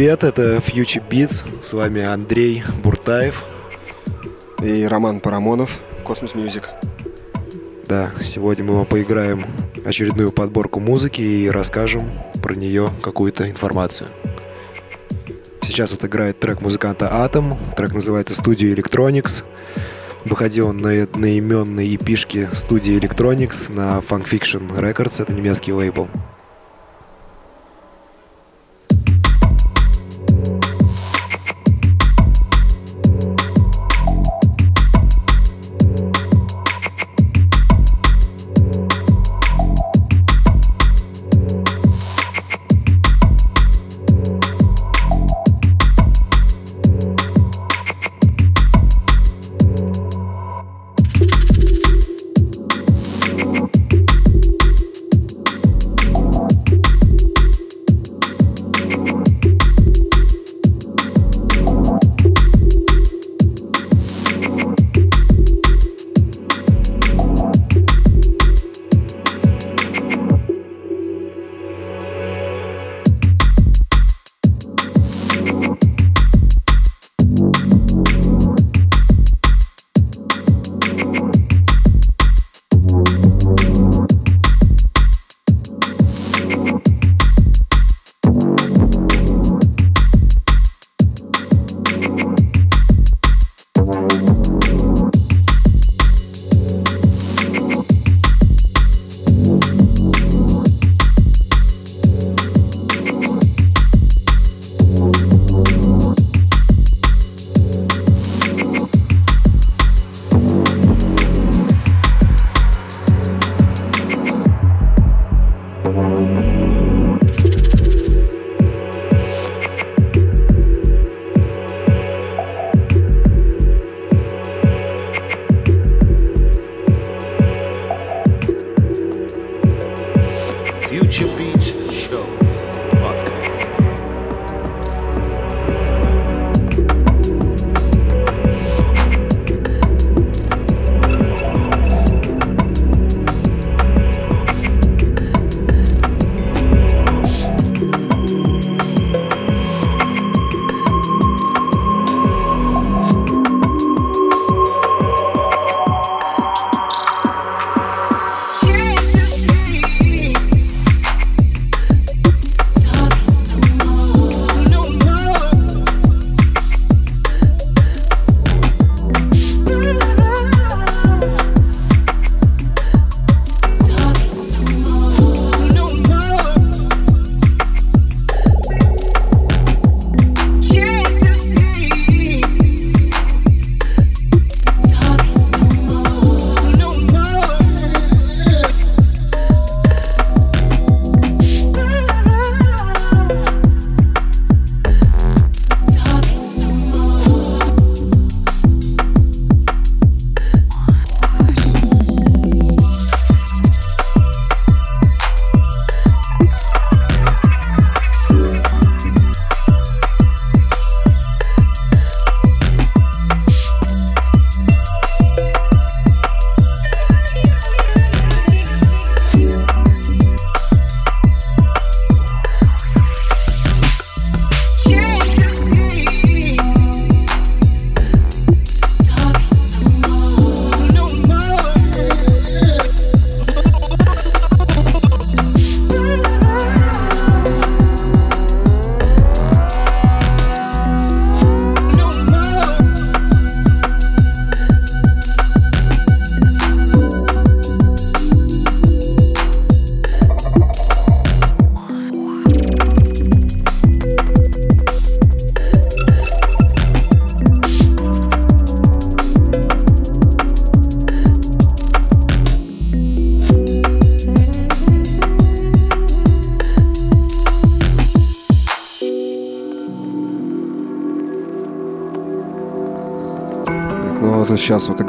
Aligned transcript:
привет, 0.00 0.24
это 0.24 0.56
Future 0.56 1.06
Beats, 1.06 1.44
с 1.60 1.74
вами 1.74 2.02
Андрей 2.02 2.64
Буртаев. 2.82 3.44
И 4.62 4.84
Роман 4.84 5.20
Парамонов, 5.20 5.78
Космос 6.04 6.32
Music. 6.32 6.64
Да, 7.86 8.10
сегодня 8.18 8.64
мы 8.64 8.76
вам 8.76 8.86
поиграем 8.86 9.44
очередную 9.84 10.32
подборку 10.32 10.80
музыки 10.80 11.20
и 11.20 11.50
расскажем 11.50 12.10
про 12.42 12.54
нее 12.54 12.90
какую-то 13.02 13.50
информацию. 13.50 14.08
Сейчас 15.60 15.90
вот 15.90 16.02
играет 16.06 16.40
трек 16.40 16.62
музыканта 16.62 17.04
Atom, 17.04 17.54
трек 17.76 17.92
называется 17.92 18.34
Studio 18.40 18.74
Electronics. 18.74 19.44
Выходил 20.24 20.68
он 20.68 20.78
на 20.78 21.02
одноименной 21.02 21.94
эпишке 21.94 22.48
студии 22.54 22.98
Electronics 22.98 23.70
на 23.70 23.98
Funk 23.98 24.26
Fiction 24.30 24.66
Records, 24.74 25.20
это 25.20 25.34
немецкий 25.34 25.74
лейбл. 25.74 26.08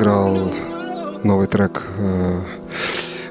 Играл 0.02 0.52
новый 1.24 1.46
трек 1.46 1.84
э, 2.00 2.42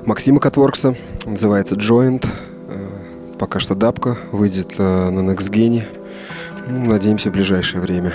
Максима 0.06 0.38
Катворкса, 0.38 0.94
называется 1.26 1.74
Joint. 1.74 2.24
Э, 2.68 3.34
пока 3.40 3.58
что 3.58 3.74
дабка, 3.74 4.16
выйдет 4.30 4.74
э, 4.78 5.10
на 5.10 5.28
NextGen. 5.28 5.82
Ну, 6.68 6.84
надеемся, 6.84 7.30
в 7.30 7.32
ближайшее 7.32 7.80
время. 7.80 8.12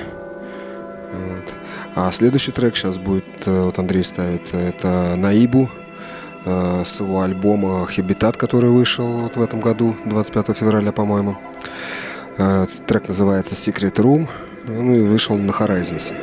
Вот. 1.11 1.53
А 1.95 2.09
следующий 2.13 2.53
трек 2.53 2.77
сейчас 2.77 2.97
будет, 2.97 3.25
э, 3.45 3.63
вот 3.63 3.77
Андрей 3.77 4.05
ставит, 4.05 4.53
это 4.53 5.15
Наибу 5.17 5.69
э, 6.45 6.83
с 6.85 7.01
его 7.01 7.23
альбома 7.23 7.85
«Хабитат», 7.85 8.37
который 8.37 8.69
вышел 8.69 9.23
вот 9.23 9.35
в 9.35 9.41
этом 9.41 9.59
году, 9.59 9.97
25 10.05 10.55
февраля, 10.55 10.93
по-моему. 10.93 11.37
Э, 12.37 12.67
трек 12.87 13.09
называется 13.09 13.53
Secret 13.53 13.95
Room, 13.95 14.29
ну 14.65 14.93
и 14.93 15.01
вышел 15.01 15.35
на 15.35 15.51
Horizons. 15.51 16.13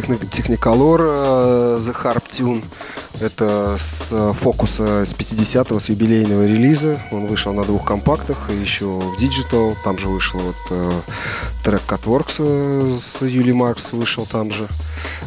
Technicolor 0.00 1.00
э, 1.00 1.78
The 1.80 1.94
Harp 2.02 2.24
Tune. 2.30 2.64
Это 3.20 3.76
с 3.78 4.32
фокуса 4.34 5.04
с 5.06 5.14
50-го, 5.14 5.78
с 5.78 5.88
юбилейного 5.88 6.46
релиза. 6.46 7.00
Он 7.12 7.26
вышел 7.26 7.52
на 7.52 7.64
двух 7.64 7.84
компактах, 7.84 8.50
еще 8.50 8.86
в 8.86 9.16
Digital. 9.16 9.76
Там 9.84 9.98
же 9.98 10.08
вышел 10.08 10.40
вот 10.40 10.56
э, 10.70 11.00
трек 11.62 11.82
Catworks 11.86 12.36
э, 12.38 12.94
с 12.98 13.22
Юли 13.22 13.52
Маркс 13.52 13.92
вышел 13.92 14.26
там 14.26 14.50
же. 14.50 14.68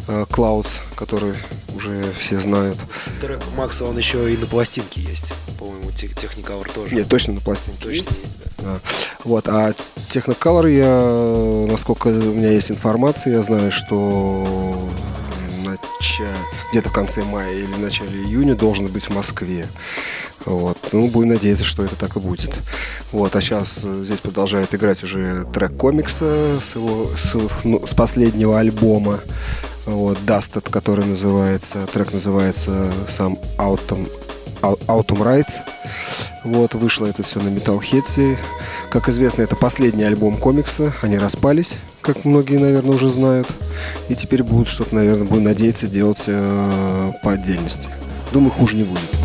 Э, 0.06 0.24
Clouds, 0.28 0.80
который 0.96 1.34
уже 1.74 2.12
все 2.18 2.40
знают. 2.40 2.78
Трек 3.20 3.40
Макса, 3.56 3.84
он 3.84 3.96
еще 3.96 4.32
и 4.32 4.36
на 4.36 4.46
пластинке 4.46 5.00
есть. 5.00 5.32
По-моему, 5.58 5.90
Technicolor 5.90 6.70
тоже. 6.72 6.94
Нет, 6.94 7.08
точно 7.08 7.34
на 7.34 7.40
пластинке 7.40 7.84
точно 7.84 7.96
есть. 7.96 8.10
есть 8.10 8.38
да. 8.58 8.64
да. 8.64 8.78
Вот, 9.24 9.48
а 9.48 9.74
Technicolor 10.10 10.70
я, 10.70 11.70
насколько 11.70 12.08
у 12.08 12.32
меня 12.32 12.50
есть 12.50 12.70
информация, 12.70 13.34
я 13.34 13.42
знаю, 13.42 13.70
что 13.70 14.88
где-то 16.70 16.90
в 16.90 16.92
конце 16.92 17.22
мая 17.24 17.52
или 17.52 17.72
в 17.72 17.80
начале 17.80 18.18
июня 18.24 18.54
должен 18.54 18.88
быть 18.88 19.04
в 19.04 19.10
Москве. 19.10 19.66
Вот. 20.44 20.78
Ну, 20.92 21.08
будем 21.08 21.30
надеяться, 21.30 21.64
что 21.64 21.84
это 21.84 21.96
так 21.96 22.16
и 22.16 22.20
будет. 22.20 22.54
Вот. 23.12 23.34
А 23.36 23.40
сейчас 23.40 23.82
э, 23.84 24.04
здесь 24.04 24.20
продолжает 24.20 24.74
играть 24.74 25.02
уже 25.02 25.46
трек 25.52 25.76
комикса 25.76 26.58
с, 26.60 26.76
его, 26.76 27.10
с, 27.16 27.34
ну, 27.64 27.86
с 27.86 27.94
последнего 27.94 28.58
альбома. 28.58 29.20
Вот, 29.86 30.18
Dusted, 30.26 30.70
который 30.70 31.06
называется, 31.06 31.86
трек 31.92 32.12
называется 32.12 32.90
сам 33.08 33.38
Autumn, 33.56 34.06
Autumn 34.60 35.22
Rights. 35.22 35.60
Вот, 36.44 36.74
вышло 36.74 37.06
это 37.06 37.22
все 37.22 37.40
на 37.40 37.48
Metalhead. 37.48 38.36
Как 38.90 39.08
известно, 39.10 39.42
это 39.42 39.54
последний 39.54 40.04
альбом 40.04 40.38
комикса. 40.38 40.94
Они 41.02 41.18
распались, 41.18 41.76
как 42.00 42.24
многие, 42.24 42.56
наверное, 42.56 42.94
уже 42.94 43.10
знают. 43.10 43.46
И 44.08 44.14
теперь 44.14 44.42
будут 44.42 44.68
что-то, 44.68 44.94
наверное, 44.94 45.24
будем 45.24 45.44
надеяться 45.44 45.86
делать 45.86 46.24
э, 46.26 47.12
по 47.22 47.32
отдельности. 47.32 47.90
Думаю, 48.32 48.50
хуже 48.50 48.76
не 48.76 48.84
будет. 48.84 49.17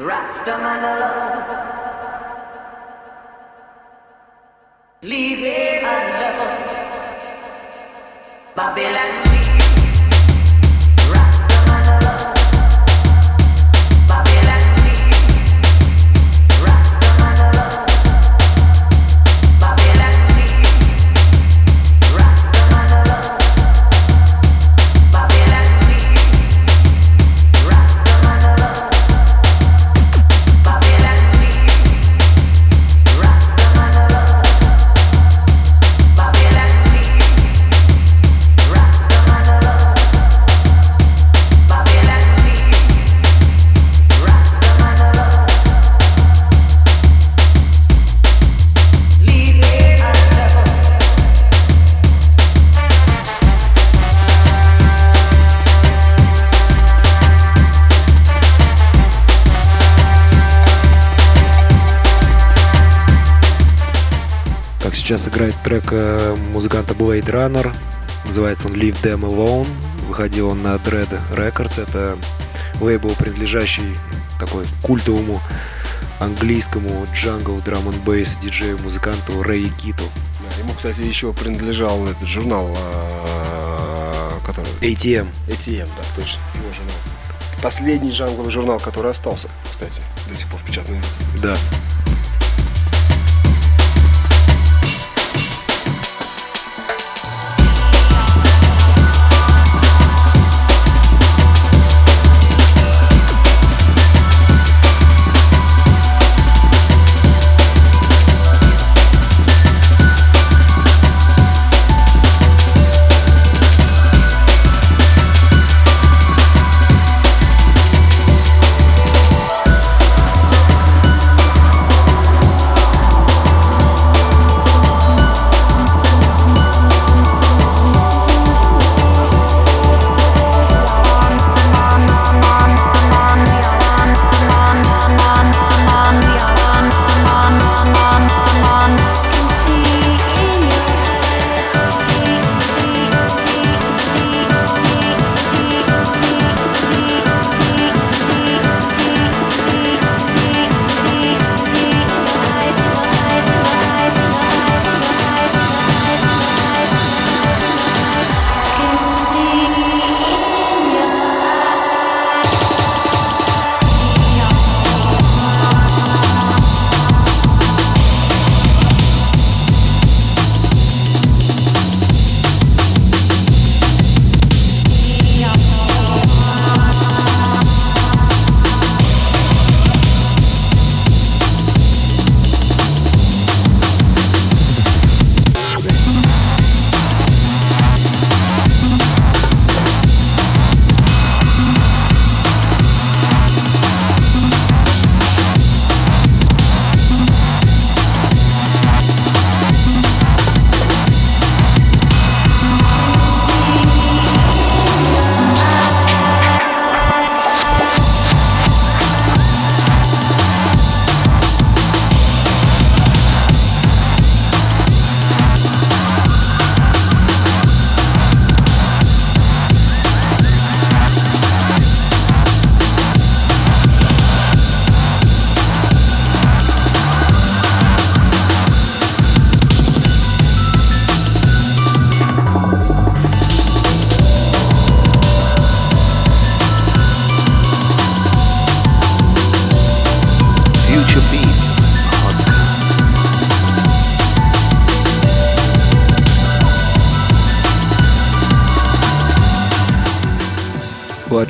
Rastaman 0.00 0.82
alone. 0.92 1.44
Leave 5.02 5.44
it 5.44 5.82
alone. 5.82 6.48
Babylon, 8.56 9.22
leave. 9.24 9.69
Сейчас 65.10 65.26
играет 65.26 65.56
трек 65.64 65.86
э, 65.90 66.36
музыканта 66.52 66.94
Blade 66.94 67.26
Runner. 67.26 67.74
Называется 68.26 68.68
он 68.68 68.74
Leave 68.74 68.94
Them 69.02 69.22
Alone. 69.22 69.66
Выходил 70.06 70.50
он 70.50 70.62
на 70.62 70.76
Dread 70.76 71.10
Records. 71.32 71.82
Это 71.82 72.16
лейбл, 72.80 73.16
принадлежащий 73.16 73.96
такой 74.38 74.66
культовому 74.84 75.42
английскому 76.20 77.08
джангл, 77.12 77.58
драм 77.58 77.88
н 77.88 78.00
бейс 78.02 78.36
диджею, 78.36 78.78
музыканту 78.78 79.42
Рэй 79.42 79.72
Киту. 79.82 80.04
Да, 80.38 80.60
ему, 80.60 80.74
кстати, 80.74 81.00
еще 81.00 81.32
принадлежал 81.32 82.06
этот 82.06 82.28
журнал, 82.28 82.72
а, 82.78 84.38
который... 84.46 84.70
ATM. 84.80 85.26
ATM, 85.48 85.88
да, 85.88 86.04
точно, 86.14 86.40
его 86.54 86.72
журнал. 86.72 86.94
Последний 87.60 88.12
джангловый 88.12 88.52
журнал, 88.52 88.78
который 88.78 89.10
остался, 89.10 89.48
кстати, 89.68 90.02
до 90.30 90.36
сих 90.36 90.46
пор 90.46 90.60
в 90.60 90.64
печатном 90.64 90.98
виде. 90.98 91.42
Да. 91.42 91.56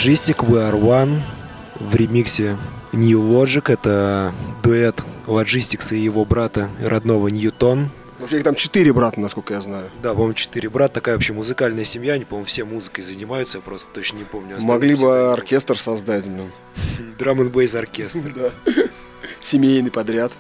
Logistic 0.00 0.38
We 0.48 0.56
Are 0.56 0.80
One 0.80 1.20
в 1.78 1.94
ремиксе 1.94 2.56
New 2.94 3.20
Logic. 3.20 3.70
Это 3.70 4.32
дуэт 4.62 5.02
Logistics 5.26 5.94
и 5.94 5.98
его 6.00 6.24
брата 6.24 6.70
родного 6.82 7.28
Ньютон. 7.28 7.90
Вообще 8.18 8.38
их 8.38 8.42
там 8.44 8.54
четыре 8.54 8.94
брата, 8.94 9.20
насколько 9.20 9.52
я 9.52 9.60
знаю. 9.60 9.90
Да, 10.02 10.12
по-моему, 10.14 10.32
четыре 10.32 10.70
брата. 10.70 10.94
Такая 10.94 11.16
вообще 11.16 11.34
музыкальная 11.34 11.84
семья. 11.84 12.14
Они, 12.14 12.24
по-моему, 12.24 12.46
все 12.46 12.64
музыкой 12.64 13.04
занимаются. 13.04 13.58
Я 13.58 13.62
просто 13.62 13.90
точно 13.92 14.16
не 14.16 14.24
помню. 14.24 14.56
Могли 14.62 14.94
бы 14.94 15.32
оркестр 15.32 15.78
создать. 15.78 16.30
Драм 17.18 17.38
н 17.42 17.50
бейс 17.50 17.74
оркестр. 17.74 18.32
Да. 18.34 18.72
Семейный 19.42 19.90
подряд. 19.90 20.32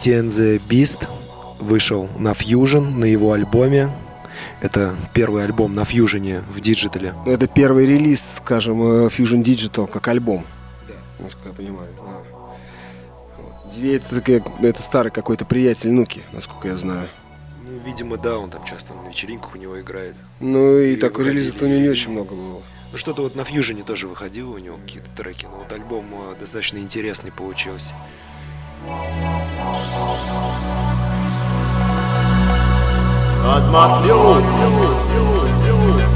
Beauty 0.00 0.18
and 0.18 0.30
the 0.30 0.62
Beast 0.66 1.06
вышел 1.58 2.08
на 2.18 2.30
Fusion, 2.30 2.96
на 2.96 3.04
его 3.04 3.34
альбоме. 3.34 3.94
Это 4.62 4.96
первый 5.12 5.44
альбом 5.44 5.74
на 5.74 5.80
Fusion 5.80 6.42
в 6.50 6.58
digital 6.58 7.00
е. 7.00 7.12
Это 7.26 7.46
первый 7.46 7.84
релиз, 7.84 8.36
скажем, 8.36 8.82
э, 8.82 9.08
Fusion 9.08 9.42
Digital 9.42 9.86
как 9.86 10.08
альбом. 10.08 10.46
Да. 10.88 10.94
Насколько 11.18 11.50
я 11.50 11.54
понимаю. 11.54 11.88
Deviate 13.66 14.02
это, 14.10 14.66
это 14.66 14.82
старый 14.82 15.12
какой-то 15.12 15.44
приятель 15.44 15.90
Нуки, 15.90 16.22
насколько 16.32 16.68
я 16.68 16.78
знаю. 16.78 17.06
Ну, 17.66 17.78
видимо, 17.84 18.16
да, 18.16 18.38
он 18.38 18.48
там 18.48 18.64
часто 18.64 18.94
на 18.94 19.06
вечеринках 19.06 19.54
у 19.54 19.58
него 19.58 19.78
играет. 19.82 20.14
Ну 20.40 20.78
и 20.78 20.92
Или 20.92 21.00
такой 21.00 21.26
релизов-то 21.26 21.66
у 21.66 21.68
него 21.68 21.80
не 21.80 21.90
очень 21.90 22.12
много 22.12 22.34
было. 22.34 22.62
Ну, 22.90 22.96
что-то 22.96 23.20
вот 23.20 23.36
на 23.36 23.44
Fusion 23.44 23.77
е 23.77 23.82
тоже 23.82 24.08
выходило 24.08 24.52
у 24.52 24.58
него 24.58 24.78
какие-то 24.78 25.10
треки, 25.14 25.44
но 25.44 25.58
вот 25.58 25.70
альбом 25.70 26.06
э, 26.12 26.40
достаточно 26.40 26.78
интересный 26.78 27.30
получился. 27.30 27.94
Cosmos 33.42 33.92
News. 34.06 34.44
Cosmos 34.56 35.50
News. 35.66 36.10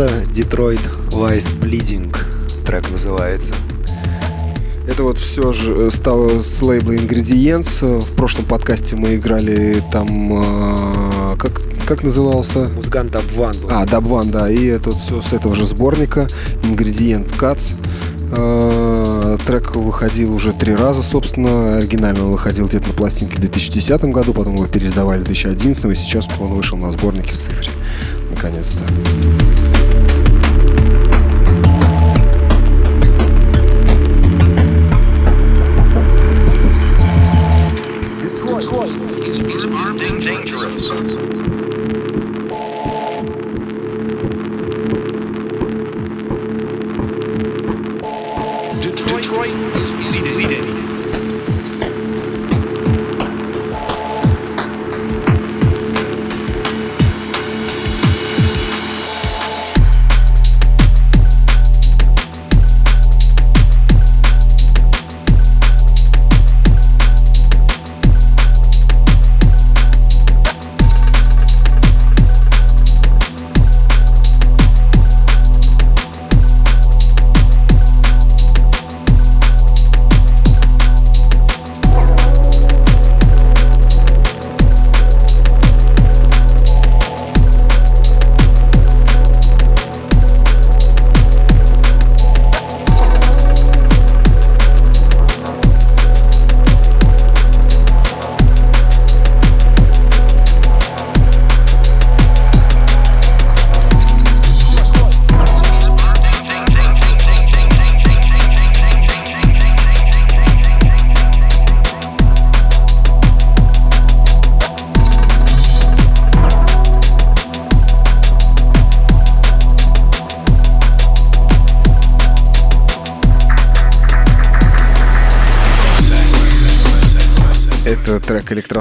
Сата, 0.00 0.24
Детройт, 0.32 0.80
Lies 1.10 1.52
Bleeding 1.60 2.16
трек 2.64 2.90
называется. 2.90 3.54
Это 4.88 5.02
вот 5.02 5.18
все 5.18 5.52
же 5.52 5.74
э, 5.74 5.90
стало 5.92 6.40
с 6.40 6.62
лейбла 6.62 6.92
Ingredients. 6.92 8.00
В 8.00 8.12
прошлом 8.12 8.46
подкасте 8.46 8.96
мы 8.96 9.16
играли 9.16 9.82
там... 9.92 10.32
а, 10.32 11.36
Как, 11.36 11.60
как 11.86 12.02
назывался? 12.02 12.70
Музыкант 12.74 13.14
Абван 13.14 13.54
был. 13.58 13.68
А, 13.70 13.84
Дабван, 13.84 14.30
да, 14.30 14.48
и 14.48 14.64
это 14.68 14.92
все 14.92 15.20
с 15.20 15.34
этого 15.34 15.54
же 15.54 15.66
сборника 15.66 16.26
Ingredient 16.62 17.36
Cuts. 17.38 17.74
Э, 18.32 19.36
Трек 19.46 19.76
выходил 19.76 20.32
уже 20.32 20.54
три 20.54 20.74
раза, 20.74 21.02
собственно. 21.02 21.76
Оригинально 21.76 22.24
он 22.24 22.30
выходил 22.30 22.66
где-то 22.68 22.88
на 22.88 22.94
пластинке 22.94 23.36
в 23.36 23.40
2010 23.40 24.02
году, 24.04 24.32
потом 24.32 24.54
его 24.54 24.66
переиздавали 24.66 25.20
в 25.20 25.24
2011, 25.24 25.84
и 25.84 25.94
сейчас 25.94 26.26
вот 26.38 26.48
он 26.48 26.56
вышел 26.56 26.78
на 26.78 26.90
сборнике 26.90 27.34
в 27.34 27.38
цифре. 27.38 27.68
Наконец-то. 28.30 28.84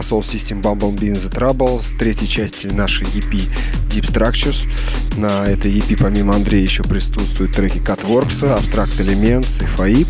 Electrosol 0.10 0.24
System 0.24 0.62
Bumblebee 0.62 1.10
in 1.10 1.16
the 1.16 1.30
Trouble 1.30 1.82
с 1.82 1.92
третьей 1.92 2.28
части 2.28 2.68
нашей 2.68 3.06
EP 3.08 3.48
Deep 3.90 4.12
Structures. 4.12 4.68
На 5.18 5.46
этой 5.46 5.72
EP 5.72 5.98
помимо 6.00 6.36
Андрея 6.36 6.64
еще 6.64 6.84
присутствуют 6.84 7.54
треки 7.54 7.78
Catworks, 7.78 8.42
Abstract 8.42 8.98
Elements 9.00 9.64
и 9.64 9.68
FAIP. 9.68 10.08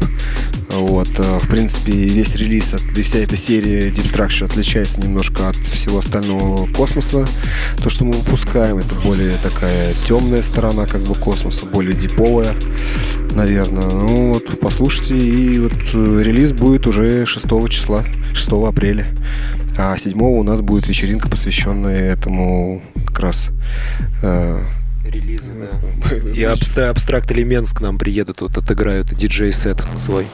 Вот, 0.69 1.09
э, 1.17 1.39
в 1.39 1.47
принципе, 1.49 1.91
весь 1.91 2.35
релиз, 2.35 2.73
от, 2.73 2.81
вся 2.81 3.19
эта 3.19 3.35
серия 3.35 3.89
Deep 3.89 4.13
Structure 4.13 4.45
отличается 4.45 5.01
немножко 5.01 5.49
от 5.49 5.57
всего 5.57 5.99
остального 5.99 6.71
космоса. 6.71 7.27
То, 7.83 7.89
что 7.89 8.05
мы 8.05 8.13
выпускаем, 8.13 8.77
это 8.77 8.95
более 8.95 9.35
такая 9.43 9.93
темная 10.05 10.43
сторона 10.43 10.85
как 10.85 11.01
бы 11.01 11.15
космоса, 11.15 11.65
более 11.65 11.95
диповая, 11.95 12.55
наверное. 13.31 13.87
Ну 13.87 14.33
вот, 14.33 14.59
послушайте, 14.61 15.17
и 15.17 15.59
вот 15.59 15.73
э, 15.93 16.21
релиз 16.23 16.53
будет 16.53 16.87
уже 16.87 17.25
6 17.25 17.45
числа, 17.69 18.05
6 18.33 18.51
апреля. 18.67 19.18
А 19.81 19.97
7 19.97 20.21
у 20.21 20.43
нас 20.43 20.59
будет 20.59 20.87
вечеринка, 20.87 21.29
посвященная 21.29 22.11
этому 22.11 22.81
как 23.07 23.19
раз 23.21 23.49
э, 24.21 24.59
Релизы, 25.05 25.51
да. 25.51 26.15
И 26.35 26.41
абстра- 26.41 26.89
абстракт 26.89 27.31
элемент 27.31 27.69
к 27.69 27.79
нам 27.79 27.97
приедут, 27.97 28.41
вот 28.41 28.57
отыграют 28.57 29.13
диджей-сет 29.13 29.81
свой. 29.97 30.27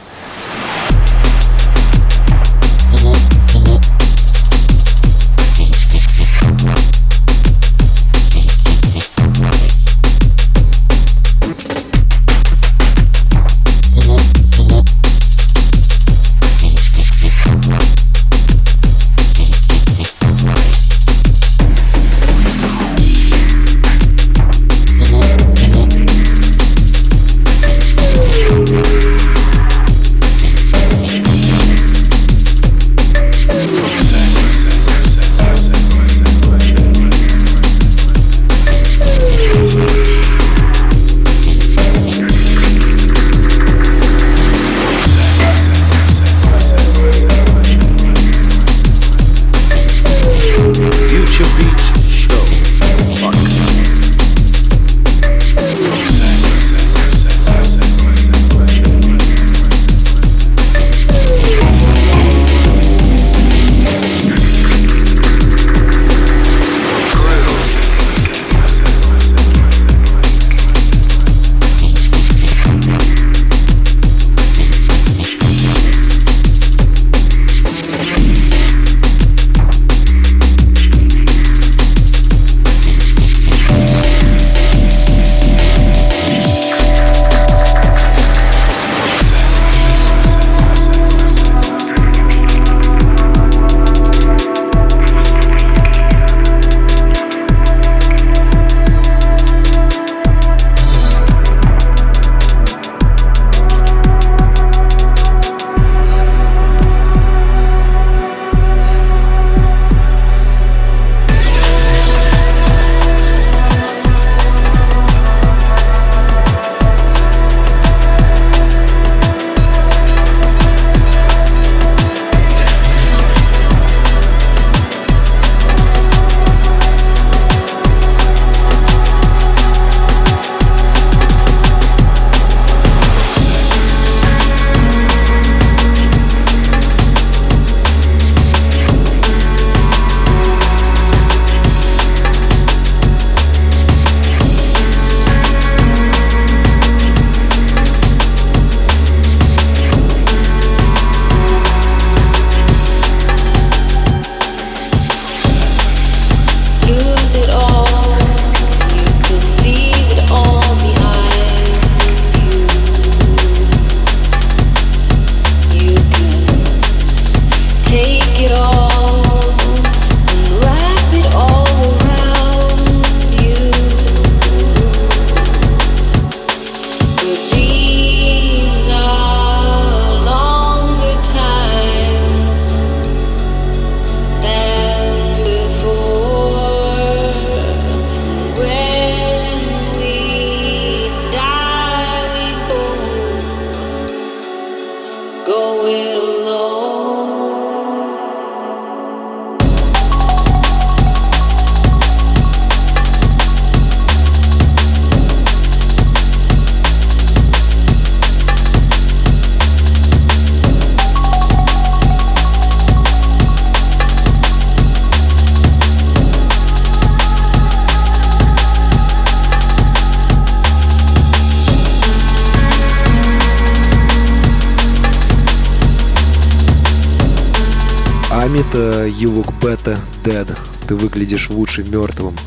Амита, 228.46 229.08
You 229.08 229.34
Look 229.34 229.60
Better 229.60 229.98
Dead. 230.24 230.56
Ты 230.88 230.94
выглядишь 230.94 231.50
лучше 231.50 231.84
мертвым. 231.84 232.38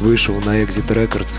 Вышел 0.00 0.34
на 0.40 0.58
Exit 0.62 0.86
Records. 0.86 1.38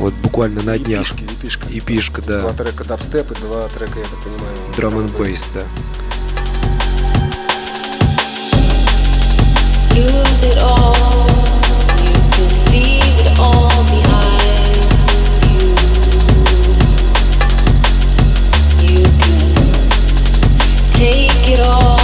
Вот 0.00 0.12
буквально 0.14 0.60
на 0.62 0.76
днях. 0.76 1.06
Епишка, 1.12 1.22
епишка. 1.22 1.68
Епишка, 1.68 2.22
да. 2.22 2.40
Два 2.40 2.52
трека 2.52 2.82
дабстеп 2.82 3.30
и 3.30 3.34
два 3.36 3.68
трека, 3.68 4.00
я 4.00 4.04
так 4.06 4.18
понимаю, 4.24 4.56
Drum 4.76 5.06
and 5.06 5.16
Bass, 5.16 5.46
да. 5.54 5.62
Lose 9.94 10.42
it 10.42 10.58
all, 10.58 10.96
you 12.02 12.14
can 12.34 12.50
leave 12.72 13.20
it 13.20 13.38
all 13.38 13.84
behind. 13.86 14.42
You, 15.52 15.68
you 18.82 19.04
can 19.20 19.38
take 20.90 21.48
it 21.48 21.60
all 21.64 22.01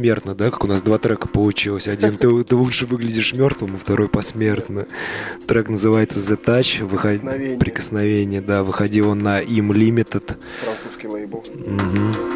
посмертно, 0.00 0.34
да, 0.34 0.50
как 0.50 0.64
у 0.64 0.66
нас 0.66 0.80
два 0.80 0.96
трека 0.96 1.28
получилось. 1.28 1.86
Один 1.86 2.16
ты, 2.16 2.42
ты 2.42 2.56
лучше 2.56 2.86
выглядишь 2.86 3.34
мертвым, 3.34 3.74
а 3.74 3.78
второй 3.78 4.08
посмертно. 4.08 4.86
Трек 5.46 5.68
называется 5.68 6.20
The 6.20 6.42
Touch, 6.42 6.84
выход... 6.86 7.20
прикосновение, 7.60 8.40
да, 8.40 8.64
выходил 8.64 9.10
он 9.10 9.18
на 9.18 9.40
Им 9.40 9.72
Limited. 9.72 10.38
Французский 10.64 11.06
лейбл. 11.06 11.44
Угу. 11.54 12.29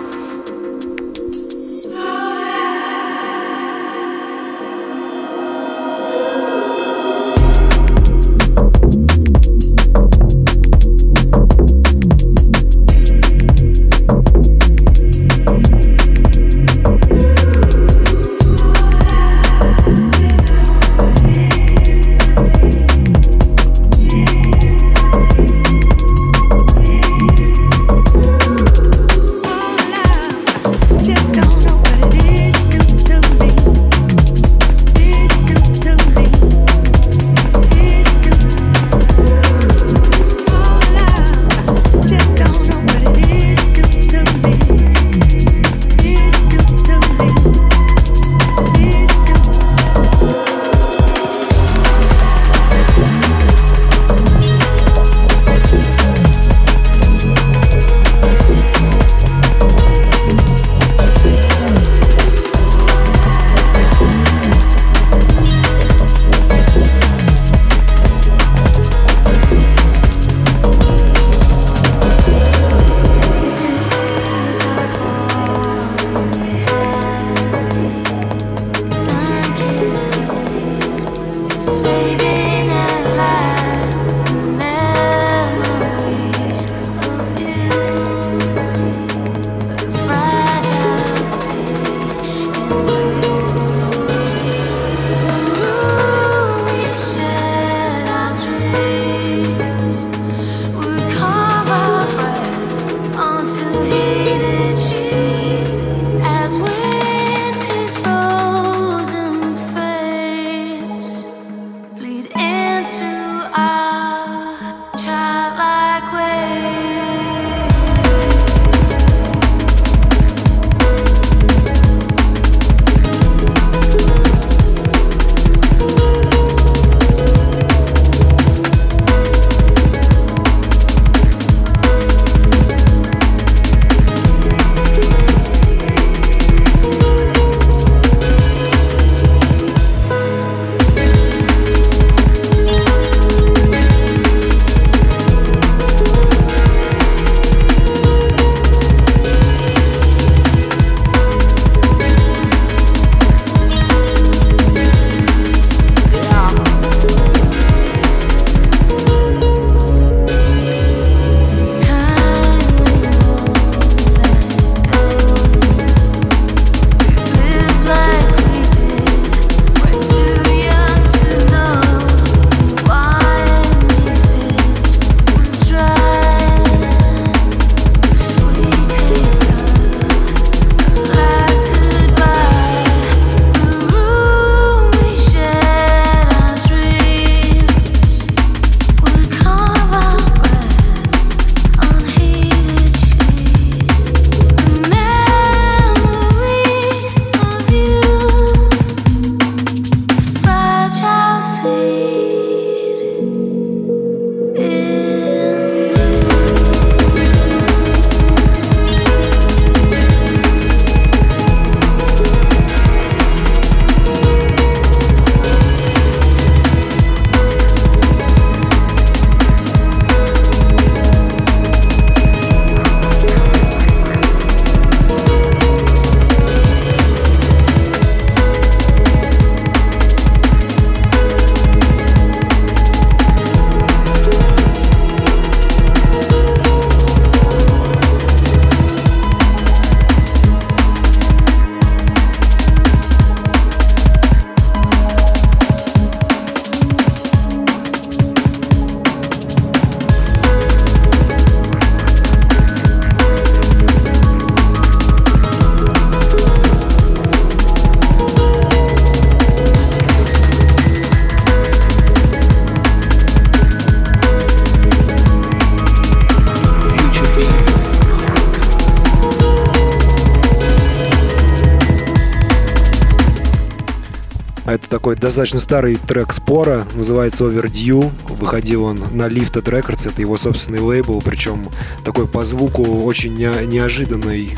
достаточно 275.25 275.59
старый 275.59 275.97
трек 275.97 276.35
Спора, 276.35 276.85
называется 276.95 277.45
Overdue. 277.45 278.13
Выходил 278.29 278.85
он 278.85 279.03
на 279.13 279.27
Lifted 279.27 279.65
Records, 279.65 280.11
это 280.11 280.21
его 280.21 280.37
собственный 280.37 280.81
лейбл, 280.81 281.23
причем 281.23 281.67
такой 282.05 282.29
по 282.29 282.45
звуку 282.45 282.83
очень 283.05 283.35
не- 283.35 283.67
неожиданный 283.67 284.55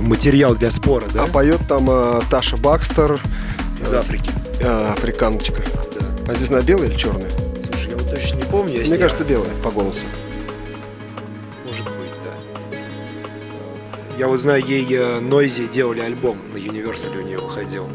материал 0.00 0.56
для 0.56 0.72
Спора. 0.72 1.04
Да? 1.14 1.22
А 1.22 1.26
поет 1.28 1.60
там 1.68 1.88
э, 1.88 2.20
Таша 2.28 2.56
Бакстер. 2.56 3.20
Из 3.80 3.92
Африки. 3.94 4.32
Э, 4.60 4.94
африканочка. 4.96 5.62
Да. 6.00 6.32
А 6.32 6.34
здесь 6.34 6.50
на 6.50 6.60
белый 6.60 6.88
или 6.88 6.96
черный? 6.96 7.30
Слушай, 7.64 7.90
я 7.90 7.96
вот 7.98 8.10
точно 8.10 8.36
не 8.38 8.44
помню. 8.44 8.80
Мне 8.80 8.84
я... 8.84 8.98
кажется, 8.98 9.22
белый 9.22 9.48
по 9.62 9.70
голосу. 9.70 10.06
Я 14.18 14.26
вот 14.26 14.40
знаю, 14.40 14.64
ей 14.66 14.84
э, 14.90 15.20
Нойзи 15.20 15.68
делали 15.68 16.00
альбом 16.00 16.36
на 16.52 16.56
Universal 16.56 17.16
у 17.16 17.22
нее 17.22 17.38
выходил. 17.38 17.86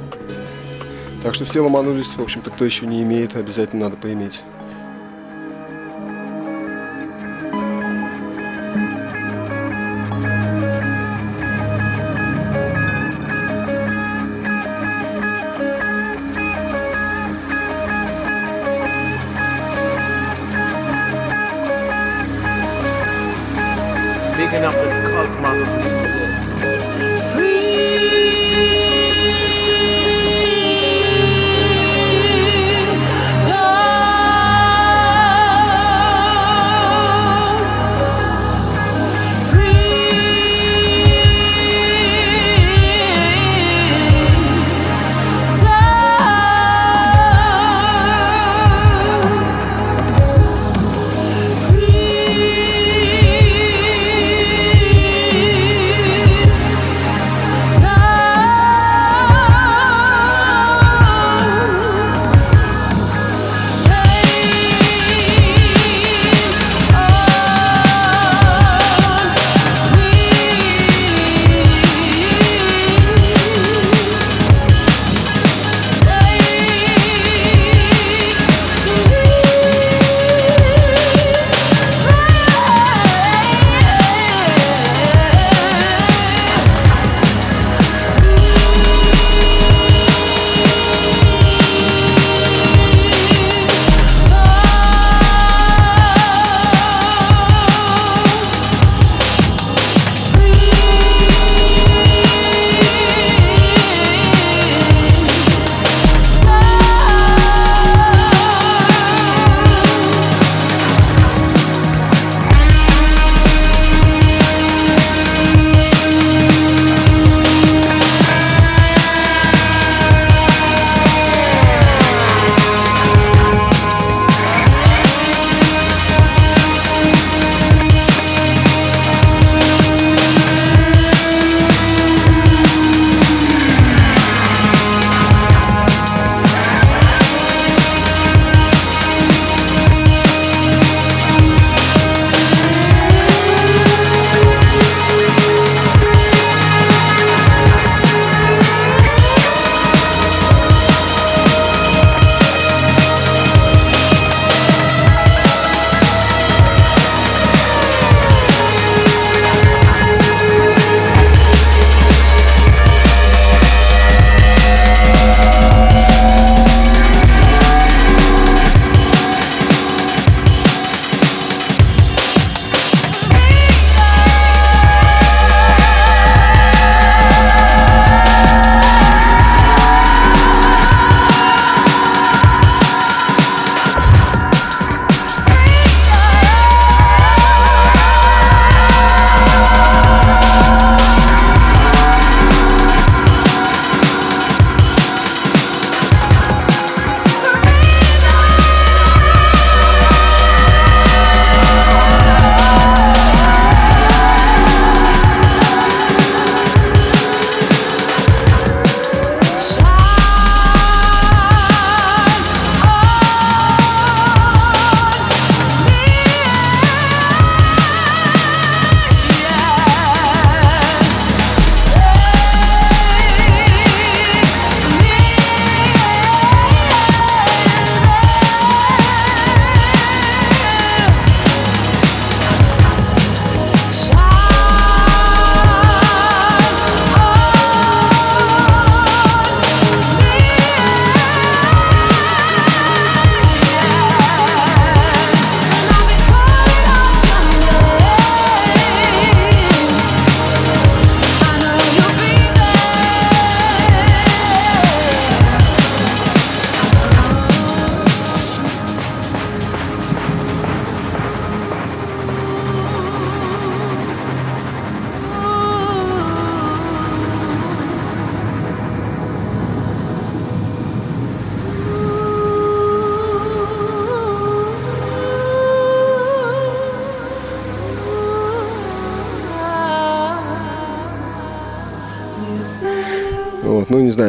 Так 1.24 1.36
что 1.36 1.46
все 1.46 1.62
ломанулись, 1.62 2.18
в 2.18 2.22
общем-то, 2.22 2.50
кто 2.50 2.66
еще 2.66 2.86
не 2.86 3.02
имеет, 3.02 3.38
обязательно 3.38 3.86
надо 3.86 3.96
поиметь. 3.96 4.44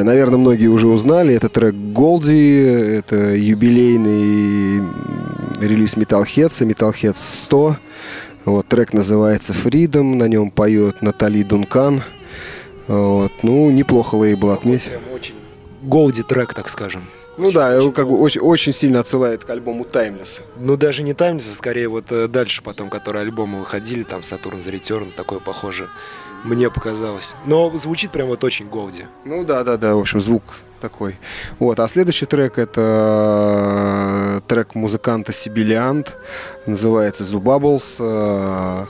Наверное, 0.04 0.38
многие 0.38 0.68
уже 0.68 0.86
узнали. 0.86 1.34
Это 1.34 1.48
трек 1.48 1.74
Голди, 1.74 2.58
это 2.58 3.34
юбилейный 3.34 4.82
релиз 5.60 5.96
Metalheads, 5.96 6.66
Metalheads 6.66 7.16
100. 7.16 7.76
Вот, 8.44 8.68
трек 8.68 8.92
называется 8.92 9.52
Freedom, 9.52 10.16
на 10.16 10.28
нем 10.28 10.50
поет 10.50 11.02
Натали 11.02 11.42
Дункан. 11.42 12.02
Вот, 12.86 13.32
ну, 13.42 13.70
неплохо 13.70 14.16
лейбл 14.16 14.50
отметь. 14.50 14.84
Прям 14.84 15.02
очень 15.14 15.34
голди 15.82 16.22
трек, 16.22 16.54
так 16.54 16.68
скажем. 16.68 17.04
Ну 17.36 17.50
да, 17.50 17.80
как 17.90 18.06
бы 18.06 18.18
очень, 18.20 18.40
очень 18.40 18.72
сильно 18.72 19.00
отсылает 19.00 19.44
к 19.44 19.50
альбому 19.50 19.84
Timeless. 19.84 20.42
Ну, 20.56 20.76
даже 20.76 21.02
не 21.02 21.12
Timeless, 21.12 21.50
а 21.50 21.54
скорее 21.54 21.88
вот 21.88 22.12
э, 22.12 22.28
дальше 22.28 22.62
потом, 22.62 22.90
которые 22.90 23.22
альбомы 23.22 23.58
выходили, 23.58 24.04
там 24.04 24.20
Saturn's 24.20 24.70
Return, 24.70 25.10
такое 25.16 25.40
похоже, 25.40 25.88
мне 26.44 26.70
показалось. 26.70 27.34
Но 27.46 27.70
звучит 27.76 28.10
прям 28.12 28.28
вот 28.28 28.44
очень 28.44 28.68
голди. 28.68 29.06
Ну 29.24 29.44
да, 29.44 29.64
да, 29.64 29.76
да, 29.76 29.94
в 29.94 29.98
общем, 29.98 30.20
звук 30.20 30.42
такой. 30.80 31.16
Вот, 31.58 31.80
а 31.80 31.88
следующий 31.88 32.26
трек 32.26 32.58
это 32.58 34.36
э, 34.36 34.40
трек 34.46 34.74
музыканта 34.74 35.32
Сибилиант, 35.32 36.14
называется 36.66 37.24
Zububbles. 37.24 37.96
Э, 38.00 38.84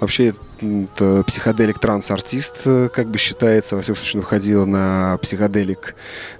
Вообще 0.00 0.34
это 0.60 1.22
психоделик 1.26 1.78
транс 1.78 2.10
артист, 2.10 2.62
э, 2.64 2.88
как 2.88 3.08
бы 3.08 3.18
считается, 3.18 3.76
во 3.76 3.82
всяком 3.82 4.00
случае, 4.00 4.22
выходил 4.22 4.66
на 4.66 5.18
психоделик, 5.20 5.94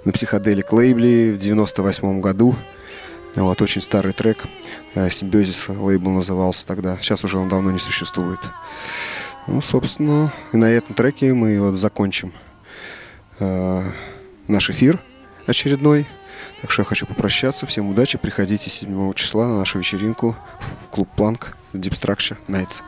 на 0.05 0.11
психоделик 0.11 0.73
лейбле 0.73 1.33
в 1.33 1.37
98 1.37 2.19
году. 2.19 2.55
Вот, 3.35 3.61
очень 3.61 3.81
старый 3.81 4.13
трек. 4.13 4.37
Симбиозис 5.11 5.67
лейбл 5.67 6.09
назывался 6.09 6.65
тогда. 6.65 6.97
Сейчас 6.97 7.23
уже 7.23 7.37
он 7.37 7.49
давно 7.49 7.69
не 7.69 7.79
существует. 7.79 8.39
Ну, 9.47 9.61
собственно, 9.61 10.31
и 10.53 10.57
на 10.57 10.65
этом 10.65 10.95
треке 10.95 11.33
мы 11.33 11.59
вот 11.61 11.75
закончим 11.75 12.33
э, 13.39 13.83
наш 14.47 14.69
эфир 14.69 14.99
очередной. 15.45 16.07
Так 16.61 16.71
что 16.71 16.81
я 16.81 16.85
хочу 16.85 17.05
попрощаться. 17.05 17.65
Всем 17.65 17.89
удачи. 17.89 18.17
Приходите 18.17 18.69
7 18.69 19.13
числа 19.13 19.47
на 19.47 19.59
нашу 19.59 19.79
вечеринку 19.79 20.35
в 20.59 20.89
клуб 20.89 21.09
Планк 21.15 21.55
Structure 21.73 22.37
Nights. 22.47 22.81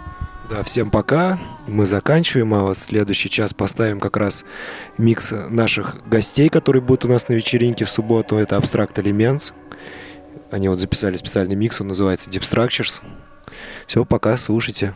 Да, 0.50 0.64
всем 0.64 0.90
пока. 0.90 1.38
Мы 1.68 1.86
заканчиваем, 1.86 2.54
а 2.54 2.62
вот 2.62 2.78
следующий 2.78 3.30
час 3.30 3.54
поставим 3.54 4.00
как 4.00 4.16
раз 4.16 4.46
микс 4.98 5.34
наших 5.50 5.98
гостей, 6.08 6.50
которые 6.50 6.82
будут 6.82 7.06
у 7.06 7.10
нас 7.10 7.28
на 7.28 7.34
вечеринке 7.34 7.86
в 7.86 7.90
субботу. 7.90 8.38
Это 8.38 8.56
Abstract 8.56 8.94
Elements. 8.96 9.54
Они 10.50 10.70
вот 10.70 10.80
записали 10.80 11.18
специальный 11.18 11.56
микс, 11.56 11.82
он 11.82 11.90
называется 11.90 12.30
Deep 12.30 12.42
Structures. 12.42 13.02
Все, 13.86 14.06
пока, 14.06 14.38
слушайте. 14.38 14.94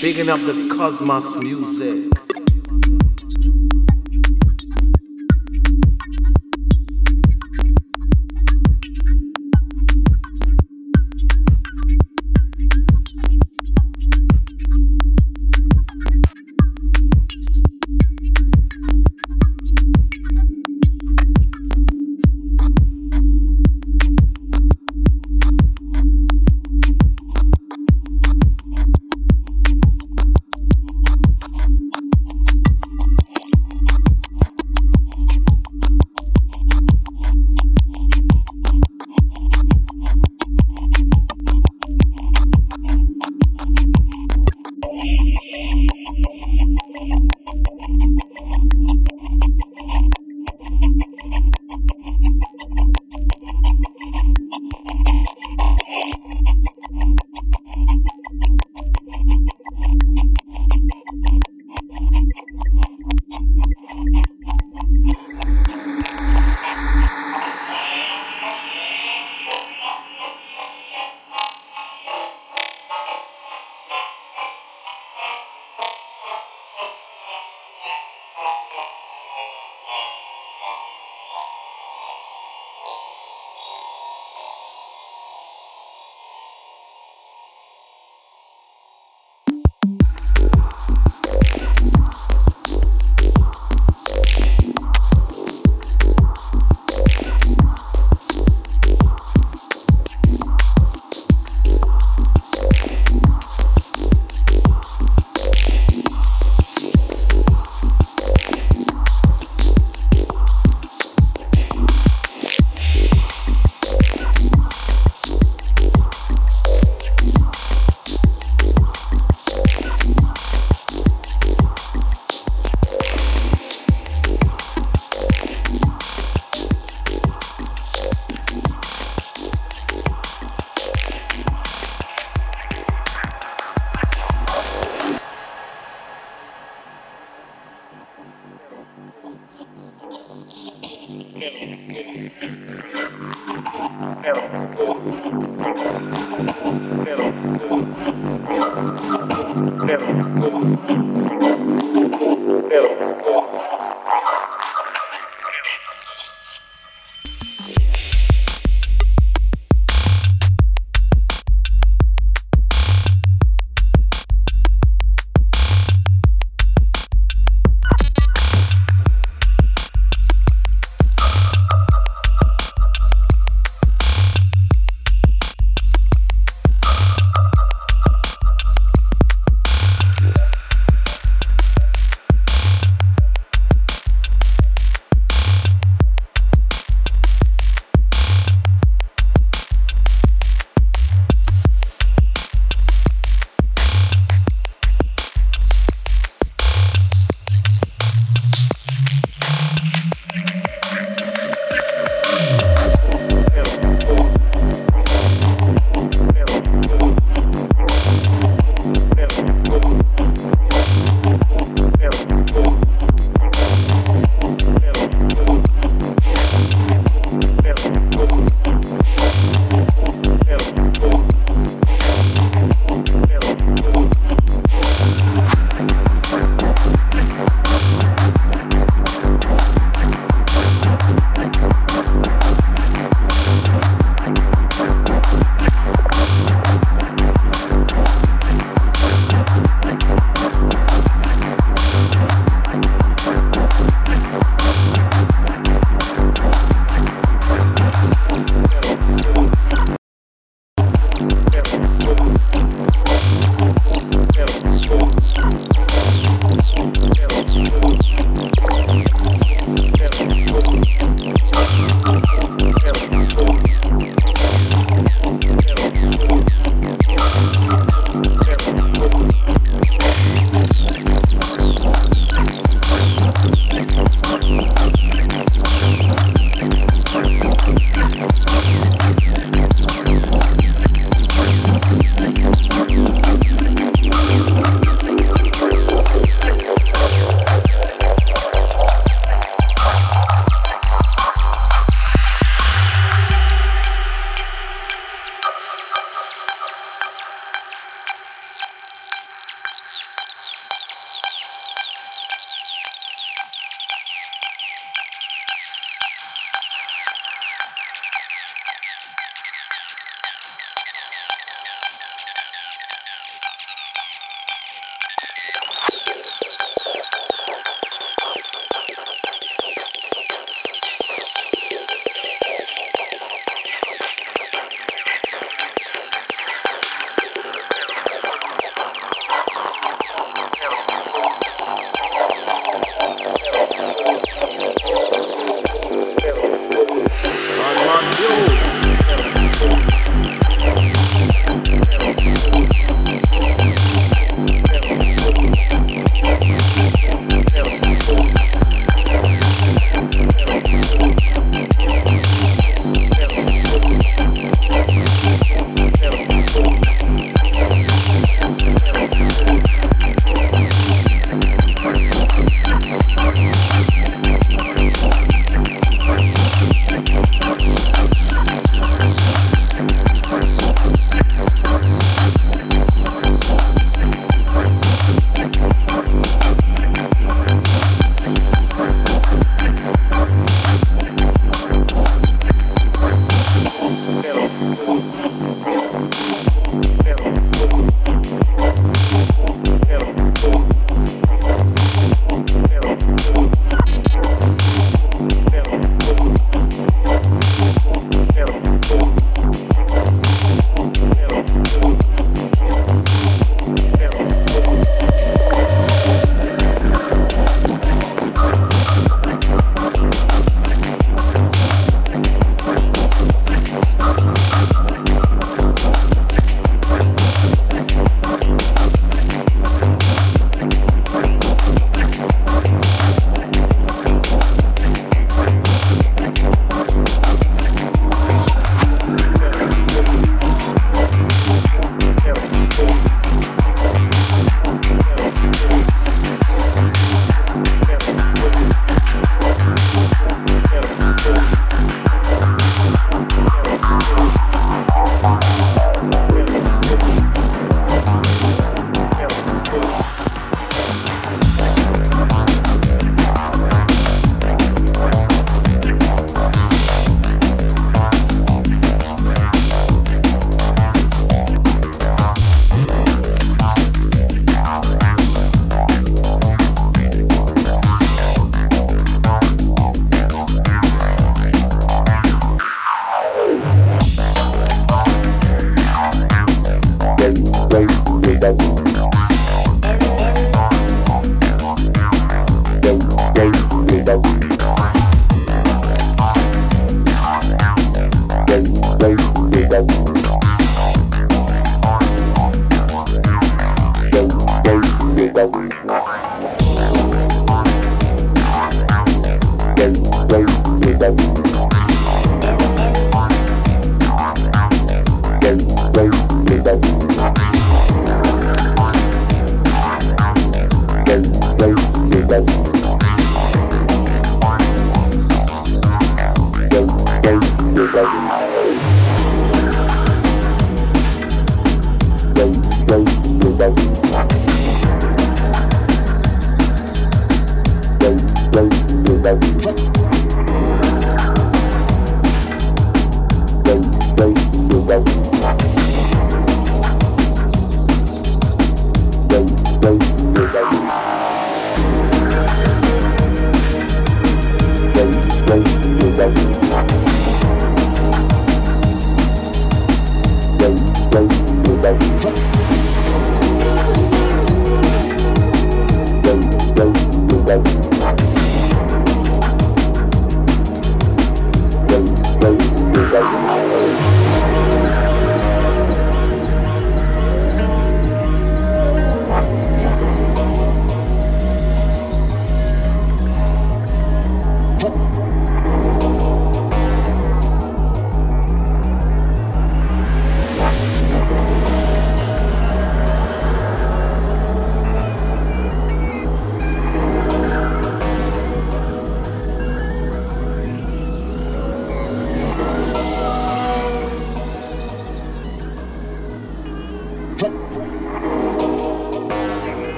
Bigging 0.00 0.28
up 0.28 0.38
the 0.46 0.68
cosmos 0.76 1.36
music. 1.38 2.17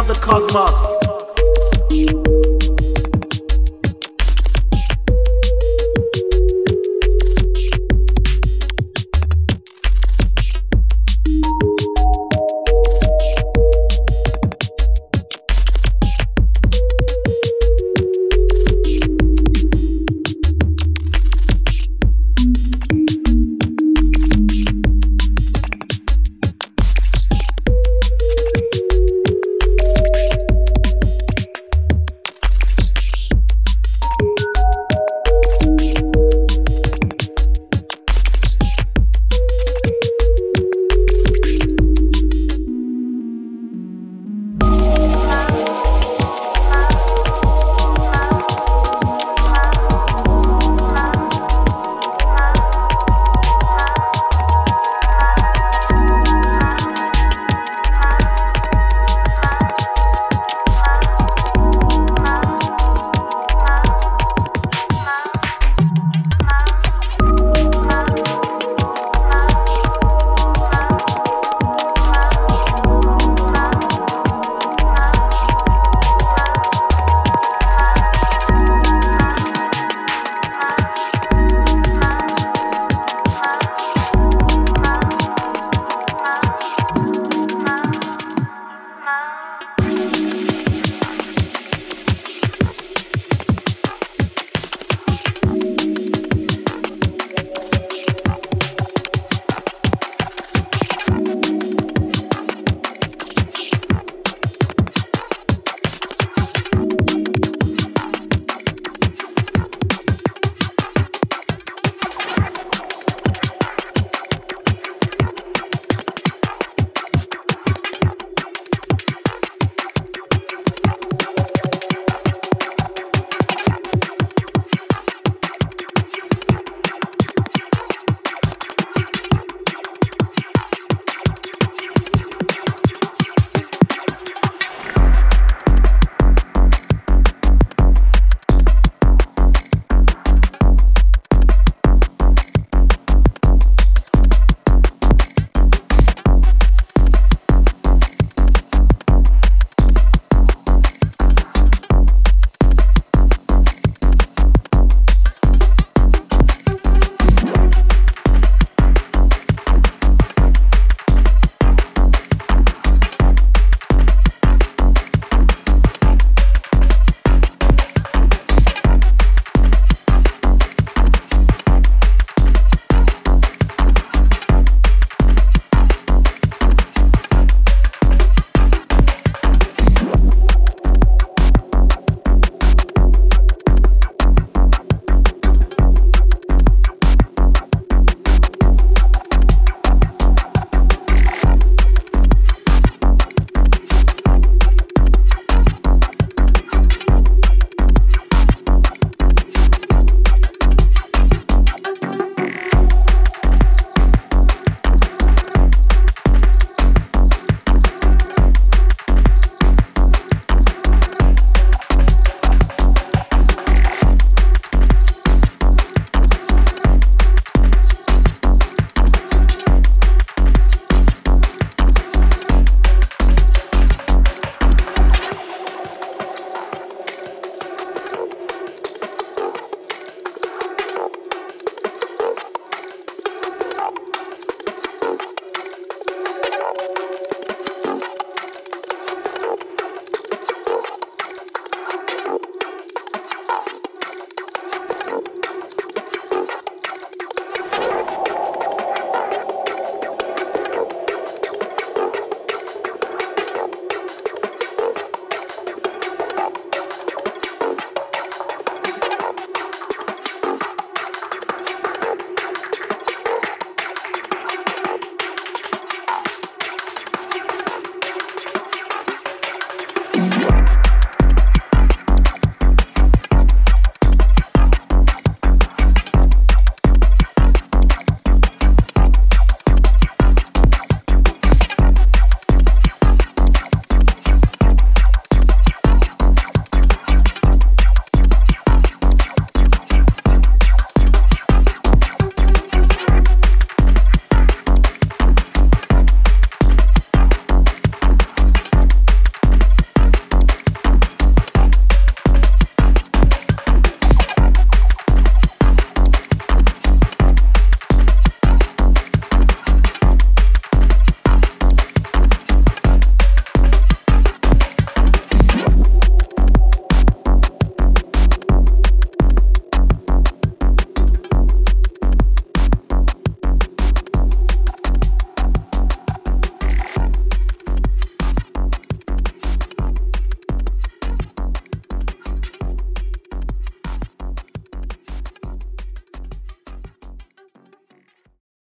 of 0.00 0.06
the 0.06 0.14
cosmos. 0.14 0.99